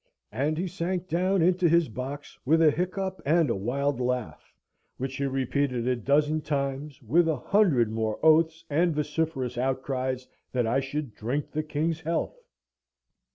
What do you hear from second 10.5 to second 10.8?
that I